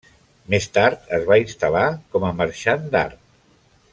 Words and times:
Més 0.53 0.67
tard 0.77 1.05
es 1.17 1.27
va 1.27 1.37
instal·lar 1.43 1.85
com 2.15 2.27
a 2.31 2.35
marxant 2.41 2.91
d'art. 2.97 3.21